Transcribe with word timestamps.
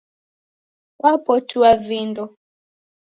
Wapotua 1.03 1.71
vindo 1.85 2.23